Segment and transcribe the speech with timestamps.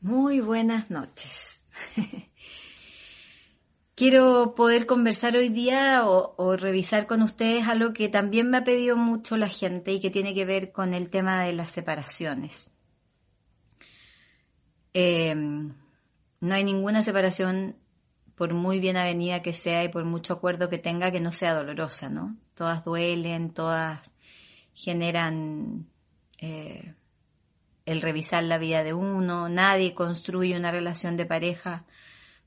[0.00, 1.32] Muy buenas noches.
[3.96, 8.96] Quiero poder conversar hoy día o, revisar con ustedes algo que también me ha pedido
[8.96, 12.70] mucho la gente y que tiene que ver con el tema de las separaciones.
[14.94, 15.74] Em,
[16.40, 17.76] no hay ninguna separación,
[18.36, 21.54] por muy bien avenida que sea y por mucho acuerdo que tenga, que no sea
[21.54, 22.36] dolorosa, ¿no?
[22.54, 24.00] Todas duelen, todas
[24.74, 25.88] generan
[26.40, 26.94] eh,
[27.88, 31.84] el revisar la vida de uno, nadie construye una relación de pareja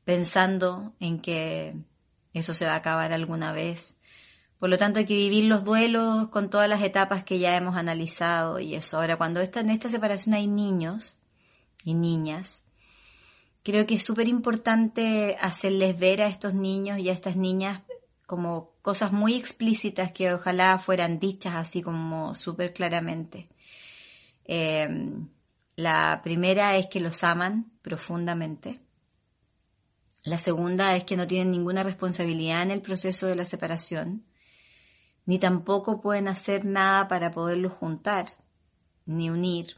[0.03, 1.75] pensando en que
[2.33, 3.97] eso se va a acabar alguna vez.
[4.59, 7.75] Por lo tanto, hay que vivir los duelos con todas las etapas que ya hemos
[7.75, 8.97] analizado y eso.
[8.97, 11.17] Ahora, cuando está en esta separación hay niños
[11.83, 12.63] y niñas,
[13.63, 17.81] creo que es súper importante hacerles ver a estos niños y a estas niñas
[18.27, 23.49] como cosas muy explícitas que ojalá fueran dichas así como súper claramente.
[24.45, 25.27] Em,
[25.75, 28.81] la primera es que los aman profundamente.
[30.23, 34.23] La segunda es que no tienen ninguna responsabilidad en el proceso de la separación,
[35.25, 38.27] ni tampoco pueden hacer nada para poderlos juntar,
[39.05, 39.77] ni unir.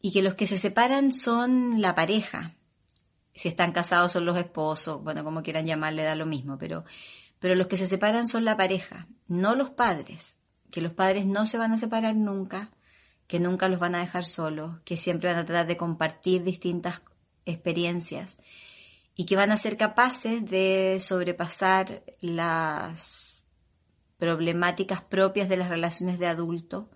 [0.00, 2.56] Y que los que se separan son la pareja.
[3.34, 6.84] Si están casados son los esposos, bueno, como quieran llamarle da lo mismo, pero,
[7.38, 10.36] pero los que se separan son la pareja, no los padres.
[10.72, 12.72] Que los padres no se van a separar nunca,
[13.26, 17.02] que nunca los van a dejar solos, que siempre van a tratar de compartir distintas
[17.44, 18.38] experiencias
[19.14, 23.42] y que van a ser capaces de sobrepasar las
[24.18, 26.90] problemáticas propias de las relaciones de adulto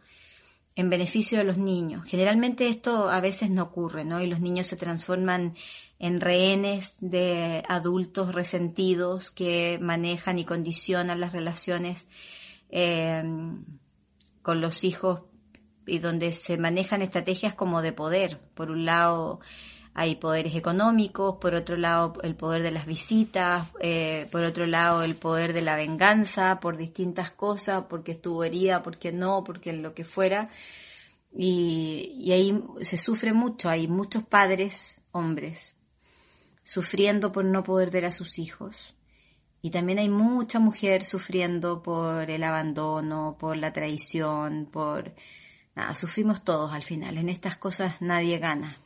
[0.76, 2.06] en beneficio de los niños.
[2.06, 4.20] Generalmente esto a veces no ocurre, ¿no?
[4.20, 5.54] Y los niños se transforman
[5.98, 12.06] en rehenes de adultos resentidos que manejan y condicionan las relaciones
[12.69, 13.22] eh,
[14.42, 15.22] con los hijos
[15.86, 18.41] y donde se manejan estrategias como de poder.
[18.54, 19.41] Por un lado
[19.94, 25.02] hay poderes económicos, por otro lado el poder de las visitas, eh, por otro lado
[25.02, 29.94] el poder de la venganza por distintas cosas, porque estuvo herida, porque no, porque lo
[29.94, 30.50] que fuera.
[31.32, 35.76] Y, y ahí se sufre mucho, hay muchos padres, hombres,
[36.62, 38.94] sufriendo por no poder ver a sus hijos.
[39.62, 45.14] Y también hay mucha mujer sufriendo por el abandono, por la traición, por
[45.76, 47.19] Nada, sufrimos todos al final.
[47.19, 48.78] En estas cosas nadie gana.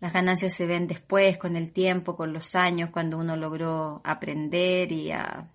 [0.00, 4.90] Las ganancias se ven después, con el tiempo, con los años, cuando uno logró aprender
[4.90, 5.48] y a,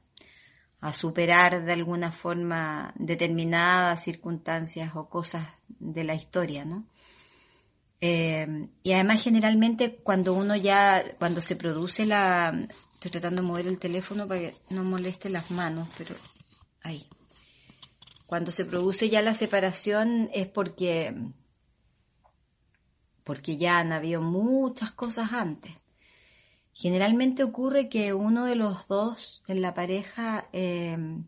[0.94, 6.86] superar de alguna forma determinadas circunstancias o cosas de la historia, ¿no?
[8.00, 13.68] Eh, y además generalmente cuando uno ya, cuando se produce la, estoy tratando de mover
[13.68, 16.16] el teléfono para que no moleste las manos, pero
[16.84, 17.10] ahí.
[18.28, 21.16] Cuando se produce ya la separación es porque,
[23.24, 25.72] porque ya han habido muchas cosas antes.
[26.74, 31.24] Generalmente ocurre que uno de los dos en la pareja em,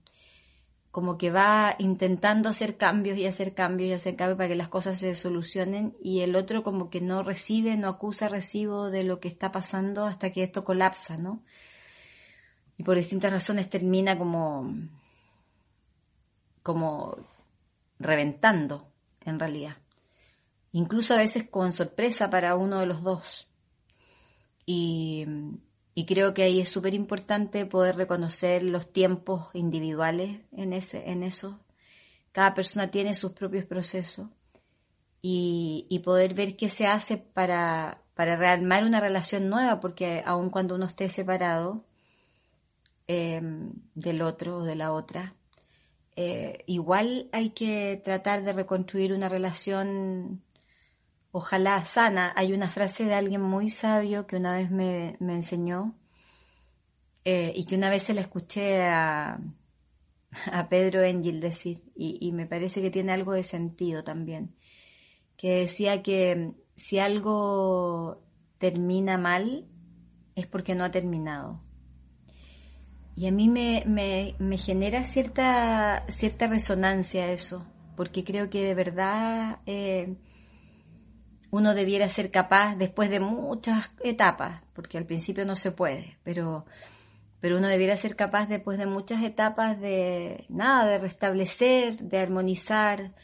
[0.92, 4.68] como que va intentando hacer cambios y hacer cambios y hacer cambios para que las
[4.68, 9.22] cosas se solucionen y el otro como que no recibe, no acusa recibo de lo
[9.22, 11.44] que está pasando hasta que esto colapsa, ¿no?
[12.78, 14.74] Y por distintas razones termina como
[16.64, 17.18] como
[18.00, 18.88] reventando,
[19.26, 19.78] en realidad.
[20.72, 23.48] Incluso a veces con sorpresa para uno de los dos.
[24.66, 25.26] Y,
[26.08, 31.60] creo que ahí es súper importante poder reconocer los tiempos individuales en, ese, en eso.
[32.32, 34.30] Cada persona tiene sus propios procesos
[35.22, 40.76] y, poder ver qué se hace para, para rearmar una relación nueva, porque aun cuando
[40.76, 41.84] uno esté separado
[43.08, 43.42] eh,
[43.96, 45.36] del otro o de la otra,
[46.22, 50.44] eh, igual hay que tratar de reconstruir una relación,
[51.32, 52.34] ojalá sana.
[52.36, 55.96] Hay una frase de alguien muy sabio que una vez me, enseñó
[57.24, 59.40] eh, y que una vez se la escuché a,
[60.52, 64.54] a Pedro Engel decir, y, y me parece que tiene algo de sentido también,
[65.38, 68.26] que decía que si algo
[68.58, 69.70] termina mal,
[70.36, 71.62] es porque no ha terminado.
[73.20, 77.68] Y a mí me, me, genera cierta, cierta resonancia eso,
[77.98, 80.16] porque creo que de verdad eh,
[81.52, 86.66] uno debiera ser capaz, después de muchas etapas, porque al principio no se puede, pero,
[87.42, 93.16] pero uno debiera ser capaz después de muchas etapas de nada, de restablecer, de armonizar,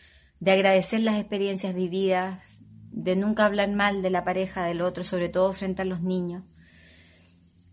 [0.41, 2.43] de agradecer las experiencias vividas,
[2.91, 6.43] de nunca hablar mal de la pareja del otro, sobre todo frente a los niños.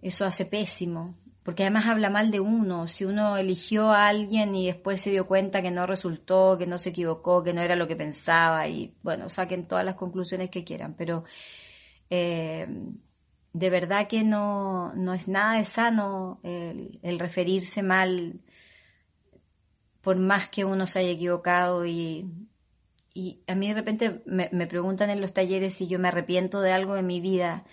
[0.02, 2.86] Eso hace pésimo, porque además habla mal de uno.
[2.86, 6.78] Si uno eligió a alguien y después se dio cuenta que no resultó, que no
[6.78, 10.64] se equivocó, que no era lo que pensaba, y bueno, saquen todas las conclusiones que
[10.64, 11.24] quieran, pero
[12.10, 12.68] eh,
[13.52, 18.40] de verdad que no, no es nada de sano el, referirse mal
[20.00, 22.26] por más que uno se haya equivocado y,
[23.14, 26.60] y a mí de repente me, me preguntan en los talleres si yo me arrepiento
[26.60, 27.64] de algo en mi vida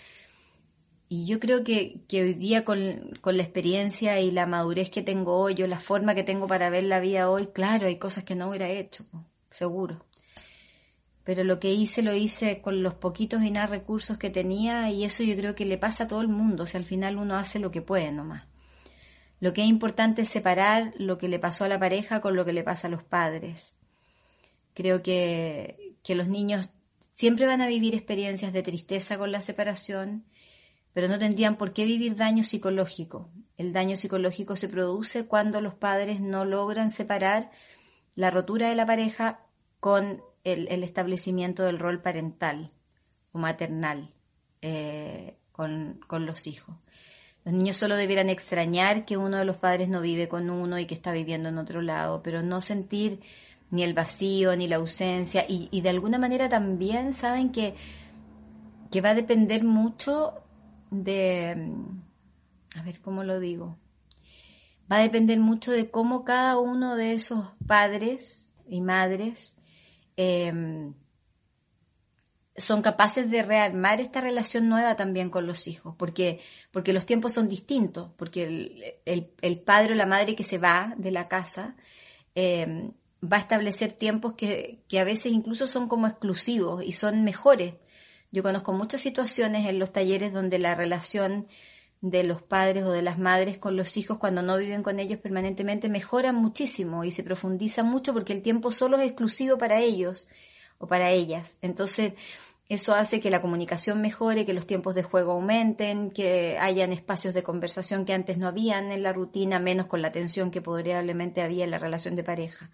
[1.11, 5.38] y yo creo que, que hoy día con, la experiencia y la madurez que tengo
[5.38, 8.35] hoy, o la forma que tengo para ver la vida hoy, claro, hay cosas que
[8.35, 9.06] no hubiera hecho,
[9.50, 10.06] seguro.
[11.23, 15.03] Pero lo que hice lo hice con los poquitos y nada recursos que tenía y
[15.03, 17.35] eso yo creo que le pasa a todo el mundo, o sea, al final uno
[17.35, 18.47] hace lo que puede nomás.
[19.39, 22.45] Lo que es importante es separar lo que le pasó a la pareja con lo
[22.45, 23.73] que le pasa a los padres.
[24.75, 26.69] Creo que, que los niños
[27.15, 30.25] siempre van a vivir experiencias de tristeza con la separación,
[30.94, 33.30] pero no tendrían por qué vivir daño psicológico.
[33.57, 37.51] El daño psicológico se produce cuando los padres no logran separar
[38.15, 39.39] la rotura de la pareja
[39.80, 42.71] con el, establecimiento del rol parental
[43.31, 44.13] o maternal
[44.62, 46.75] eh, con, con los hijos.
[47.45, 50.86] Los niños solo debieran extrañar que uno de los padres no vive con uno y
[50.86, 53.21] que está viviendo en otro lado, pero no sentir
[53.71, 57.75] ni el vacío ni la ausencia y, y de alguna manera también saben que,
[58.91, 60.44] que va a depender mucho
[60.89, 62.01] de, mm,
[62.80, 63.77] a ver cómo lo digo,
[64.91, 69.56] va a depender mucho de cómo cada uno de esos padres y madres
[70.18, 70.94] em,
[72.56, 76.41] son capaces de rearmar esta relación nueva también con los hijos, porque,
[76.71, 81.12] porque los tiempos son distintos, porque el, padre o la madre que se va de
[81.12, 81.75] la casa
[82.36, 82.91] em,
[83.24, 87.75] va a establecer tiempos que, que a veces incluso son como exclusivos y son mejores
[88.31, 91.47] yo conozco muchas situaciones en los talleres donde la relación
[92.01, 95.19] de los padres o de las madres con los hijos cuando no viven con ellos
[95.19, 100.27] permanentemente mejora muchísimo y se profundiza mucho porque el tiempo solo es exclusivo para ellos
[100.77, 101.57] o para ellas.
[101.61, 102.13] Entonces,
[102.69, 107.33] eso hace que la comunicación mejore, que los tiempos de juego aumenten, que hayan espacios
[107.33, 111.41] de conversación que antes no habían en la rutina, menos con la tensión que probablemente
[111.41, 112.69] había en la relación de pareja.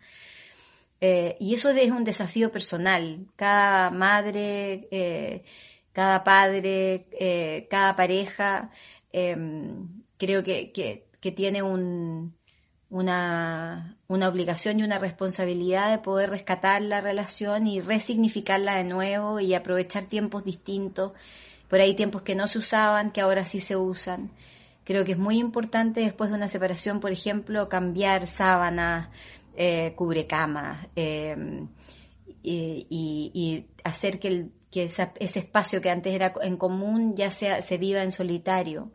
[1.01, 3.27] Eh, y eso es un desafío personal.
[3.35, 5.43] Cada madre, eh,
[5.93, 8.71] cada padre, eh, cada pareja,
[9.11, 11.03] em, creo que,
[11.35, 12.35] tiene un,
[12.91, 19.39] una, una, obligación y una responsabilidad de poder rescatar la relación y resignificarla de nuevo
[19.39, 21.13] y aprovechar tiempos distintos.
[21.69, 24.31] Por ahí tiempos que no se usaban, que ahora sí se usan.
[24.85, 29.09] Creo que es muy importante después de una separación, por ejemplo, cambiar sábanas,
[29.57, 31.69] eh, cubre camas em,
[32.43, 37.77] y, hacer que, el, que ese espacio que antes era en común ya sea, se
[37.77, 38.91] viva en solitario.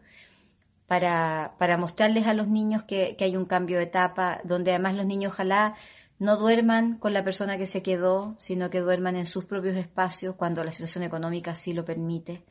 [0.86, 4.96] Para, para mostrarles a los niños que, que hay un cambio de etapa, donde además
[4.96, 5.76] los niños ojalá
[6.18, 10.34] no duerman con la persona que se quedó, sino que duerman en sus propios espacios
[10.34, 12.44] cuando la situación económica así lo permite.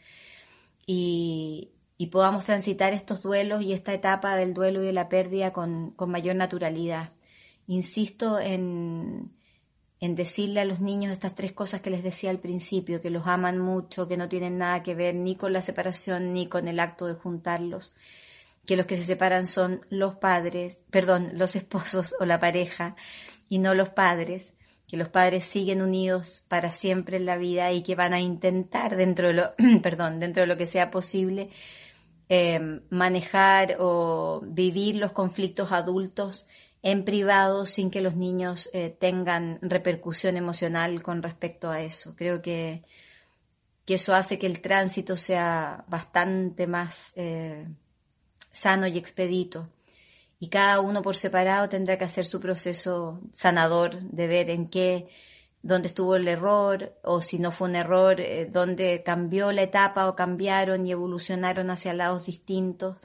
[0.85, 5.51] Y, y podamos transitar estos duelos y esta etapa del duelo y de la pérdida
[5.51, 7.11] con, con mayor naturalidad
[7.69, 9.31] insisto en,
[9.99, 13.27] en decirle a los niños estas tres cosas que les decía al principio, que los
[13.27, 16.79] aman mucho, que no tienen nada que ver ni con la separación ni con el
[16.79, 17.93] acto de juntarlos,
[18.65, 22.95] que los que se separan son los padres, perdón, los esposos o la pareja
[23.49, 24.55] y no los padres,
[24.87, 28.95] que los padres siguen unidos para siempre en la vida y que van a intentar
[28.95, 31.51] dentro de lo, perdón, dentro de lo que sea posible
[32.29, 36.47] eh, manejar o vivir los conflictos adultos
[36.81, 42.15] en privado sin que los niños eh, tengan repercusión emocional con respecto a eso.
[42.15, 42.83] Creo que,
[43.85, 47.67] que, eso hace que el tránsito sea bastante más eh,
[48.51, 49.69] sano y expedito.
[50.39, 55.09] Y cada uno por separado tendrá que hacer su proceso sanador de ver en qué,
[55.61, 60.07] dónde estuvo el error o si no fue un error, eh, dónde cambió la etapa
[60.07, 62.95] o cambiaron y evolucionaron hacia lados distintos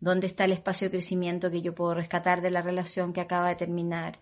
[0.00, 3.48] dónde está el espacio de crecimiento que yo puedo rescatar de la relación que acaba
[3.48, 4.18] de terminar,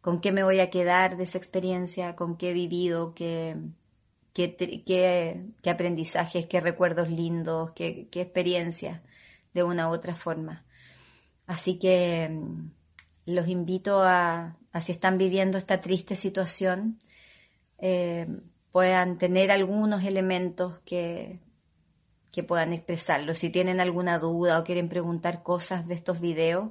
[0.00, 3.56] con qué me voy a quedar de esa experiencia, con qué he vivido, qué,
[4.32, 4.82] qué,
[5.62, 9.00] qué, aprendizajes, qué recuerdos lindos, qué, qué experiencias
[9.54, 10.64] de una u otra forma.
[11.46, 12.70] Así que mm,
[13.26, 16.98] los invito a, a si están viviendo esta triste situación,
[17.78, 18.26] eh,
[18.72, 21.40] puedan tener algunos elementos que,
[22.32, 23.34] que puedan expresarlo.
[23.34, 26.70] Si tienen alguna duda o quieren preguntar cosas de estos videos,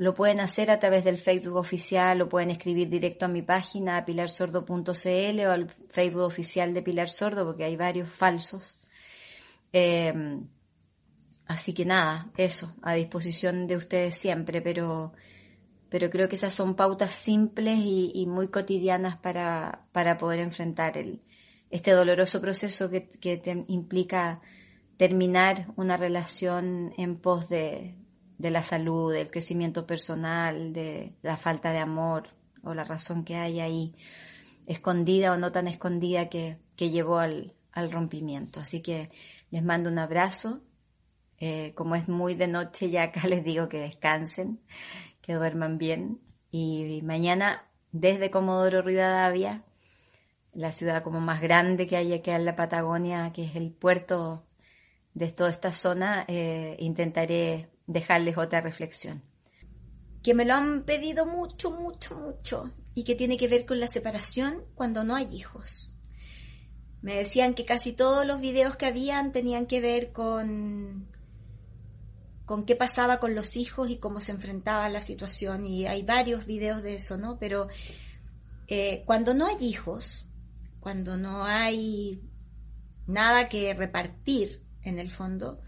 [0.00, 4.02] lo pueden hacer a través del Facebook oficial o pueden escribir directo a mi página
[4.06, 8.80] pilarsordo.cl o al Facebook oficial de Pilar Sordo porque hay varios falsos.
[9.74, 10.40] Eh,
[11.44, 15.12] así que nada, eso, a disposición de ustedes siempre, pero,
[15.90, 21.20] pero creo que esas son pautas simples y, muy cotidianas para, para, poder enfrentar el,
[21.68, 24.40] este doloroso proceso que, que implica
[25.00, 27.94] terminar una relación en pos de,
[28.36, 32.28] de la salud, del crecimiento personal, de la falta de amor
[32.62, 33.94] o la razón que hay ahí,
[34.66, 37.54] escondida o no tan escondida que, llevó al,
[37.90, 38.60] rompimiento.
[38.60, 39.08] Así que
[39.50, 40.60] les mando un abrazo.
[41.38, 44.60] Eh, como es muy de noche, ya acá les digo que descansen,
[45.22, 46.20] que duerman bien.
[46.50, 49.64] Y mañana, desde Comodoro Rivadavia,
[50.52, 54.44] la ciudad como más grande que hay aquí en la Patagonia, que es el puerto
[55.14, 59.22] de toda esta zona, eh, intentaré dejarles otra reflexión.
[60.22, 63.86] Que me lo han pedido mucho, mucho, mucho y que tiene que ver con la
[63.86, 65.92] separación cuando no hay hijos.
[67.02, 71.08] Me decían que casi todos los videos que habían tenían que ver con
[72.44, 76.46] con qué pasaba con los hijos y cómo se enfrentaba la situación y hay varios
[76.46, 77.38] videos de eso, ¿no?
[77.38, 77.68] Pero
[78.66, 80.26] eh, cuando no hay hijos,
[80.80, 82.20] cuando no hay
[83.06, 85.60] nada que repartir en el fondo,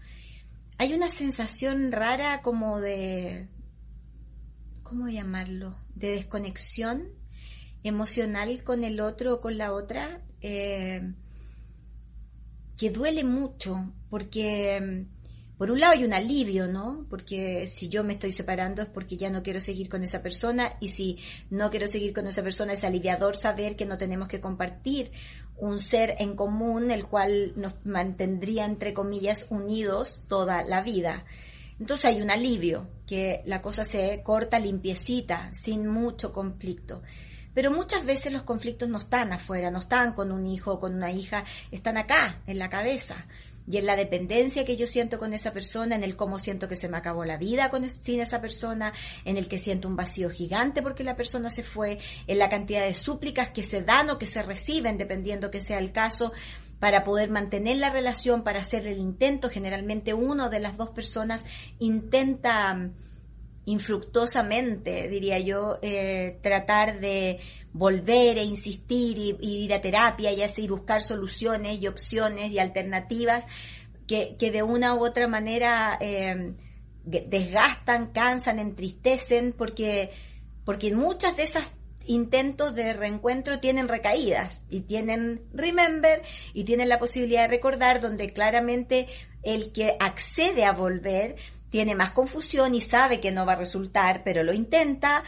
[0.77, 3.47] hay una sensación rara como de,
[4.83, 5.75] ¿cómo llamarlo?
[5.95, 7.09] De desconexión
[7.83, 11.13] emocional con el otro o con la otra, eh,
[12.77, 15.05] que duele mucho, porque
[15.57, 17.05] por un lado hay un alivio, ¿no?
[17.09, 20.77] Porque si yo me estoy separando es porque ya no quiero seguir con esa persona
[20.79, 21.19] y si
[21.49, 25.11] no quiero seguir con esa persona es aliviador saber que no tenemos que compartir
[25.57, 31.23] un ser en común el cual nos mantendría entre comillas unidos toda la vida.
[31.79, 37.01] Entonces hay un alivio, que la cosa se corta limpiecita, sin mucho conflicto.
[37.53, 40.95] Pero muchas veces los conflictos no están afuera, no están con un hijo o con
[40.95, 43.27] una hija, están acá, en la cabeza
[43.67, 46.75] y en la dependencia que yo siento con esa persona, en el cómo siento que
[46.75, 48.93] se me acabó la vida con, sin esa persona,
[49.25, 52.83] en el que siento un vacío gigante porque la persona se fue, en la cantidad
[52.83, 56.33] de súplicas que se dan o que se reciben, dependiendo que sea el caso,
[56.79, 59.49] para poder mantener la relación, para hacer el intento.
[59.49, 61.45] Generalmente uno de las dos personas
[61.79, 62.89] intenta
[63.65, 67.39] infructuosamente, diría yo, eh, tratar de
[67.71, 73.45] volver e insistir y, ir a terapia y así buscar soluciones y opciones y alternativas
[74.07, 76.53] que, que de una u otra manera eh,
[77.05, 80.11] desgastan, cansan, entristecen, porque,
[80.65, 81.71] porque muchas de esas
[82.05, 86.21] intentos de reencuentro tienen recaídas y tienen remember
[86.53, 89.07] y tienen la posibilidad de recordar donde claramente
[89.41, 91.37] el que accede a volver
[91.73, 95.23] tiene más confusión y sabe que no va a resultar, pero lo intenta,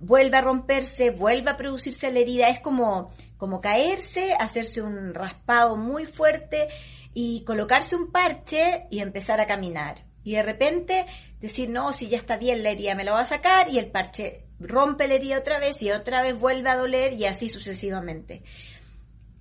[0.00, 5.76] vuelve a romperse, vuelve a producirse la herida, es como, como caerse, hacerse un raspado
[5.76, 6.68] muy fuerte
[7.12, 10.06] y colocarse un parche y empezar a caminar.
[10.22, 11.04] Y de repente
[11.38, 13.90] decir, no, si ya está bien la herida, me lo va a sacar y el
[13.90, 18.42] parche rompe la herida otra vez y otra vez vuelve a doler y así sucesivamente.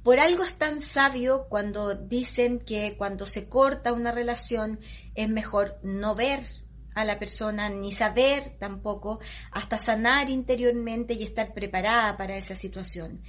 [0.03, 4.79] Por algo es tan sabio cuando dicen que cuando se corta una relación
[5.15, 6.41] es mejor no ver
[6.93, 9.19] a la persona ni saber tampoco
[9.51, 13.21] hasta sanar interiormente y estar preparada para esa situación,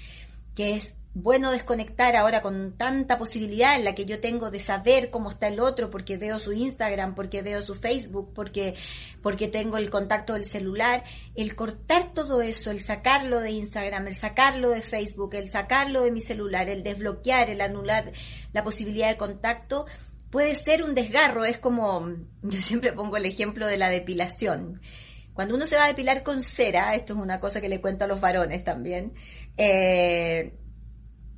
[0.55, 5.11] que es bueno desconectar ahora con tanta posibilidad en la que yo tengo de saber
[5.11, 8.75] cómo está el otro porque veo su Instagram, porque veo su Facebook, porque,
[9.23, 11.05] porque tengo el contacto del celular,
[11.37, 16.11] el cortar todo eso, el sacarlo de Instagram, el sacarlo de Facebook, el sacarlo de
[16.11, 18.11] mi celular, el desbloquear, el anular
[18.53, 19.87] la posibilidad de contacto,
[20.31, 22.09] puede ser un desgarro, es como,
[22.43, 24.81] yo siempre pongo el ejemplo de la depilación.
[25.33, 28.05] Cuando uno se va a depilar con cera, esto es una cosa que le cuento
[28.05, 29.15] a los varones también,
[29.57, 30.59] eh,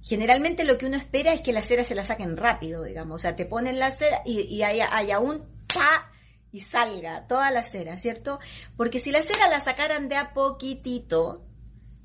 [0.02, 3.16] generalmente lo que uno espera es que la cera se la saquen rápido, digamos.
[3.16, 6.10] O sea, te ponen la cera y, haya, un pa
[6.52, 8.38] y salga toda la cera, ¿cierto?
[8.76, 11.44] Porque si la cera la sacaran de a poquitito,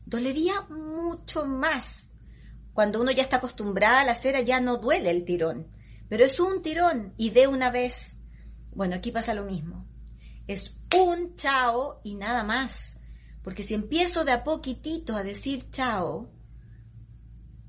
[0.05, 2.09] dolería mucho más.
[2.73, 5.67] Cuando uno ya está acostumbrada a la cera ya no duele el tirón.
[6.09, 8.17] Pero es un tirón y de una vez.
[8.73, 9.85] Bueno, aquí pasa lo mismo.
[10.47, 12.97] Es un chao y nada más.
[13.43, 16.29] Porque si empiezo de a poquitito a decir chao,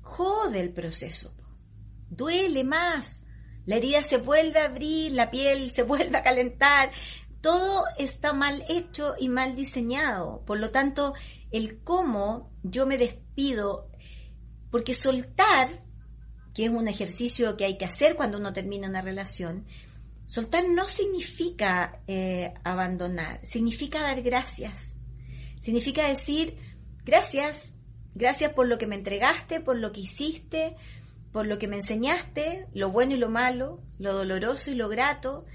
[0.01, 1.33] jode el proceso.
[2.09, 3.21] duele más.
[3.65, 6.91] La herida se vuelve a abrir, la piel se vuelve a calentar.
[7.41, 10.43] Todo está mal hecho y mal diseñado.
[10.45, 11.13] Por lo tanto,
[11.51, 13.89] el cómo yo me despido,
[14.69, 15.69] porque soltar,
[16.53, 19.65] que es un ejercicio que hay que hacer cuando uno termina una relación,
[20.25, 24.92] soltar no significa eh, abandonar, significa dar gracias.
[25.63, 26.57] Significa decir,
[27.05, 27.73] gracias,
[28.15, 30.75] gracias por lo que me entregaste, por lo que hiciste,
[31.31, 35.45] por lo que me enseñaste, lo bueno y lo malo, lo doloroso y lo grato.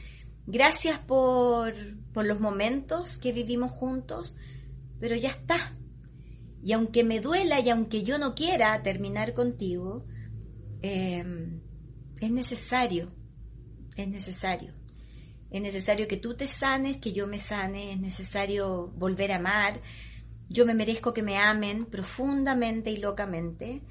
[0.46, 1.74] Gracias por,
[2.14, 4.34] por los momentos que vivimos juntos,
[4.98, 5.76] pero ya está.
[6.64, 10.06] Y aunque me duela y aunque yo no quiera terminar contigo,
[10.80, 11.60] em,
[12.18, 13.12] es necesario,
[13.94, 14.77] es necesario.
[15.50, 19.80] Es necesario que tú te sanes, que yo me sane, es necesario volver a amar.
[20.48, 23.82] Yo me merezco que me amen profundamente y locamente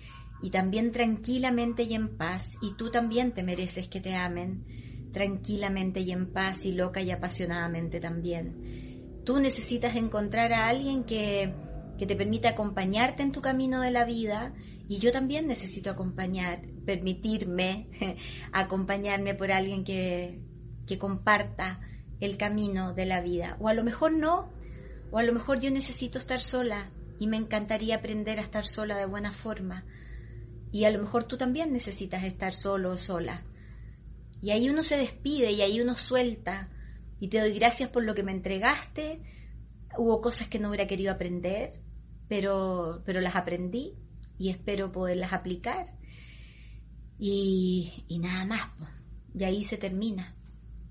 [0.41, 4.65] y también tranquilamente y en paz, y tú también te mereces que te amen
[5.11, 9.23] tranquilamente y en paz y loca y apasionadamente también.
[9.25, 11.53] Tú necesitas encontrar a alguien que,
[11.97, 14.53] que te permita acompañarte en tu camino de la vida
[14.87, 17.87] y yo también necesito acompañar, permitirme
[18.51, 20.39] acompañarme por alguien que,
[20.87, 21.79] que comparta
[22.19, 23.57] el camino de la vida.
[23.59, 24.51] O a lo mejor no,
[25.11, 28.97] o a lo mejor yo necesito estar sola y me encantaría aprender a estar sola
[28.97, 29.85] de buena forma
[30.71, 33.45] y a lo mejor tú también necesitas estar solo o sola.
[34.41, 36.69] Y ahí uno se despide y ahí uno suelta.
[37.19, 39.21] Y te doy gracias por lo que me entregaste.
[39.97, 41.81] Hubo cosas que no hubiera querido aprender,
[42.27, 43.95] pero, pero las aprendí
[44.37, 45.87] y espero poderlas aplicar.
[47.17, 48.69] Y, y nada más.
[49.33, 50.36] Y ahí se termina.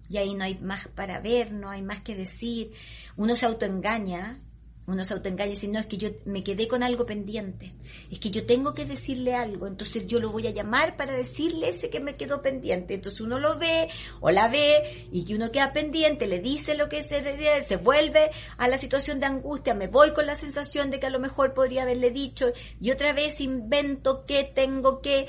[0.09, 2.73] Y ahí no hay más para ver, no hay más que decir.
[3.17, 4.41] Uno se autoengaña
[4.87, 7.73] uno se autoengaña y dice, no, es que yo me quedé con algo pendiente,
[8.11, 11.71] es que yo tengo que decirle algo, entonces yo lo voy a llamar para decirle
[11.71, 12.95] ese que me quedó pendiente.
[12.95, 13.89] Entonces uno lo ve
[14.21, 18.31] o la ve y que uno queda pendiente, le dice lo que se, se vuelve
[18.59, 21.53] a la situación de angustia, me voy con la sensación de que a lo mejor
[21.53, 25.27] podría haberle dicho y otra vez invento que tengo que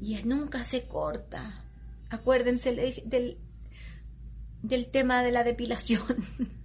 [0.00, 1.64] y es, nunca se corta.
[2.10, 2.72] Acuérdense
[3.04, 3.38] del,
[4.62, 6.02] del tema de la depilación.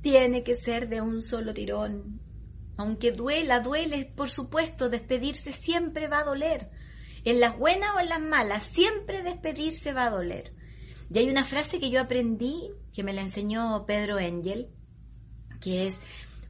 [0.00, 2.20] tiene que ser de un solo tirón.
[2.76, 6.70] Aunque duela, duele, por supuesto, despedirse siempre va a doler.
[7.24, 10.52] En las buenas o en las malas, siempre despedirse va a doler.
[11.10, 14.68] Y hay una frase que yo aprendí, que me la enseñó Pedro Engel,
[15.60, 16.00] que es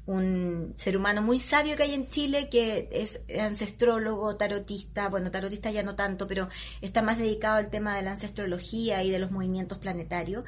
[0.07, 5.71] un ser humano muy sabio que hay en Chile, que es ancestrólogo, tarotista, bueno, tarotista
[5.71, 6.49] ya no tanto, pero
[6.81, 10.45] está más dedicado al tema de la ancestrología y de los movimientos planetarios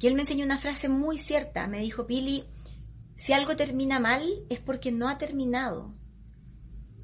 [0.00, 1.68] que él me enseñó una frase muy cierta.
[1.68, 2.44] Me dijo, Pili,
[3.16, 5.94] si algo termina mal es porque no ha terminado.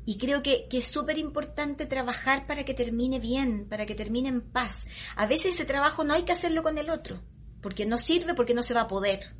[0.07, 4.31] Y creo que, que es súper importante trabajar para que termine bien, para que termine
[4.31, 4.87] en paz.
[5.14, 7.20] A veces ese trabajo no hay que hacerlo con el otro,
[7.61, 9.35] porque no sirve, porque no se va a poder.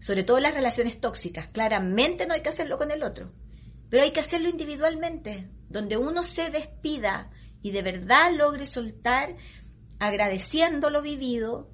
[0.00, 3.32] Sobre todo las relaciones tóxicas, claramente no hay que hacerlo con el otro,
[3.88, 7.30] pero hay que hacerlo individualmente, donde uno se despida
[7.62, 9.36] y de verdad logre soltar
[9.98, 11.70] agradeciendo lo vivido,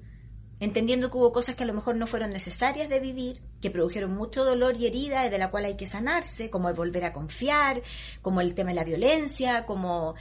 [0.59, 4.13] entendiendo que hubo cosas que a lo mejor no fueron necesarias de vivir, que produjeron
[4.13, 7.13] mucho dolor y herida y de la cual hay que sanarse, como el volver a
[7.13, 7.81] confiar,
[8.21, 10.15] como el tema de la violencia, como,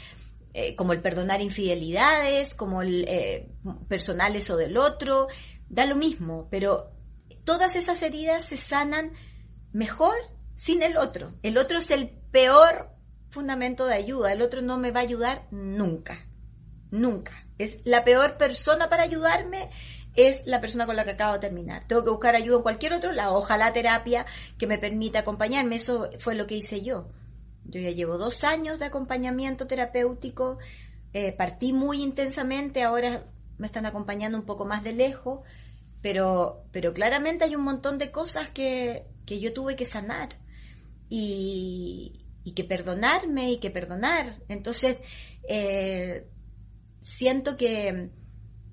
[0.53, 3.49] eh, como el perdonar infidelidades, como el eh,
[3.89, 5.29] personales o del otro,
[5.69, 6.91] da lo mismo, pero
[7.45, 9.13] todas esas heridas se sanan
[9.73, 10.15] mejor
[10.55, 11.33] sin el otro.
[11.43, 12.91] El otro es el peor
[13.31, 16.27] fundamento de ayuda, el otro no me va a ayudar nunca,
[16.91, 17.33] nunca.
[17.59, 19.71] Es la peor persona para ayudarme,
[20.15, 21.85] es la persona con la que acabo de terminar.
[21.87, 24.27] Tengo que buscar ayuda en cualquier otro ojalá terapia
[24.59, 25.77] que me permita acompañarme.
[25.77, 27.09] Eso fue lo que hice yo.
[27.65, 30.59] Yo ya llevo dos años de acompañamiento terapéutico,
[31.13, 33.25] eh, partí muy intensamente, ahora
[33.59, 35.41] me están acompañando un poco más de lejos,
[36.03, 40.31] pero, pero claramente hay un montón de cosas que, que yo tuve que sanar
[41.09, 44.41] y, y que perdonarme y que perdonar.
[44.49, 44.99] Entonces,
[45.49, 46.27] eh,
[47.01, 48.11] siento que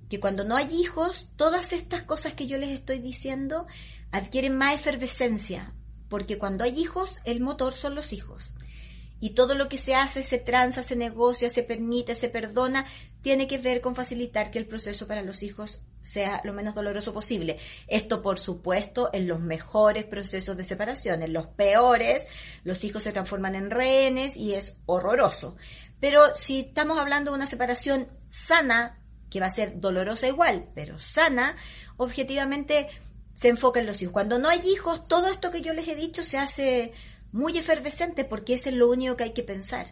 [0.10, 3.68] que cuando no hay hijos, todas estas cosas que yo les estoy diciendo
[4.12, 5.74] adquieren más efervescencia,
[6.10, 8.52] porque cuando hay hijos, el motor son los hijos.
[9.22, 12.86] Y todo lo que se hace, se tranza, se negocia, se permite, se perdona,
[13.22, 17.14] tiene que ver con facilitar que el proceso para los hijos sea lo menos doloroso
[17.14, 17.58] posible.
[17.88, 21.22] Esto, por supuesto, en los mejores procesos de separación.
[21.22, 22.28] En los peores,
[22.64, 25.56] los hijos se transforman en rehenes y es horroroso.
[26.00, 31.00] Pero si estamos hablando de una separación sana, que va a ser dolorosa igual, pero
[31.00, 31.56] sana,
[31.98, 32.88] objetivamente
[33.36, 34.14] se enfoca en los hijos.
[34.14, 36.94] Cuando no hay hijos, todo esto que yo les he dicho se hace
[37.32, 39.88] muy efervescente porque eso es lo único que hay que pensar.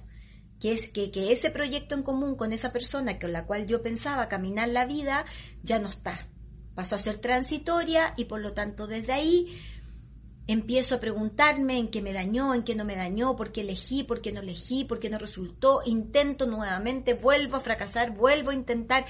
[0.60, 3.82] Que es que, que ese proyecto en común con esa persona con la cual yo
[3.82, 5.26] pensaba caminar la vida
[5.64, 6.28] ya no está.
[6.76, 9.60] Pasó a ser transitoria y por lo tanto desde ahí
[10.48, 14.04] empiezo a preguntarme en qué me dañó, en qué no me dañó, por qué elegí,
[14.04, 18.54] por qué no elegí, por qué no resultó, intento nuevamente, vuelvo a fracasar, vuelvo a
[18.54, 19.06] intentar.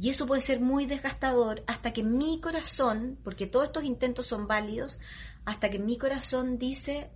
[0.00, 4.46] Y eso puede ser muy desgastador hasta que mi corazón, porque todos estos intentos son
[4.46, 4.98] válidos,
[5.44, 7.10] hasta que mi corazón dice,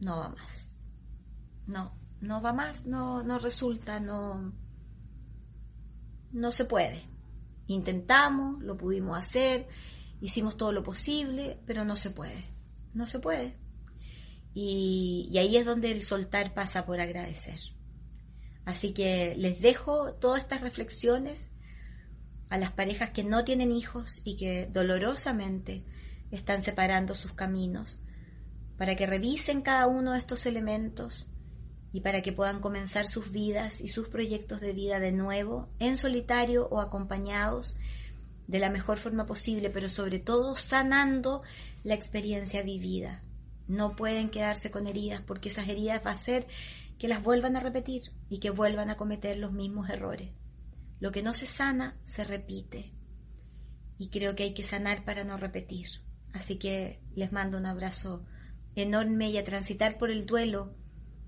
[0.00, 0.78] no va más.
[1.66, 1.92] No,
[2.24, 4.52] no va más, no, no resulta, no,
[6.32, 7.02] no se puede.
[7.66, 9.68] Intentamos, lo pudimos hacer,
[10.20, 12.54] hicimos todo lo posible, pero no se puede
[12.94, 13.56] no se puede.
[14.54, 17.58] Y, ahí es donde el soltar pasa por agradecer.
[18.64, 21.50] Así que les dejo todas estas reflexiones
[22.48, 25.84] a las parejas que no tienen hijos y que dolorosamente
[26.30, 27.98] están separando sus caminos,
[28.78, 31.28] para que revisen cada uno de estos elementos
[31.94, 35.96] y para que puedan comenzar sus vidas y sus proyectos de vida de nuevo, en
[35.96, 37.76] solitario o acompañados,
[38.48, 41.42] de la mejor forma posible, pero sobre todo sanando
[41.84, 43.22] la experiencia vivida.
[43.68, 46.48] No pueden quedarse con heridas porque esas heridas va a hacer
[46.98, 50.32] que las vuelvan a repetir y que vuelvan a cometer los mismos errores.
[50.98, 52.92] Lo que no se sana se repite
[53.98, 55.86] y creo que hay que sanar para no repetir.
[56.32, 58.24] Así que les mando un abrazo
[58.74, 60.74] enorme y a transitar por el duelo.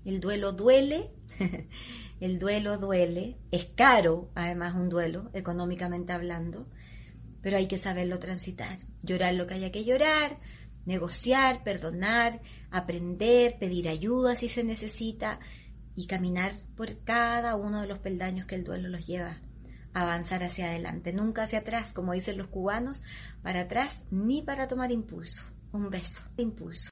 [0.07, 1.11] El duelo duele,
[2.21, 6.65] el duelo duele, es caro además un duelo, económicamente hablando,
[7.41, 10.39] pero hay que saberlo transitar, llorar lo que haya que llorar,
[10.85, 12.39] negociar, perdonar,
[12.71, 15.41] aprender, pedir ayuda si se necesita
[15.93, 19.41] y caminar por cada uno de los peldaños que el duelo los lleva
[19.93, 23.03] avanzar hacia adelante, nunca hacia atrás, como dicen los cubanos,
[23.41, 25.43] para atrás ni para tomar impulso.
[25.73, 26.91] Un beso, impulso.